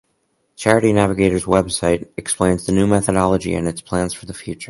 Charity 0.55 0.93
Navigator's 0.93 1.45
website 1.45 2.09
explains 2.17 2.65
the 2.65 2.71
new 2.71 2.87
methodology 2.87 3.53
and 3.53 3.67
its 3.67 3.81
plans 3.81 4.15
for 4.15 4.25
the 4.25 4.33
future. 4.33 4.59